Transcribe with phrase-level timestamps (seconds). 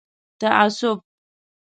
[0.41, 1.03] تعصب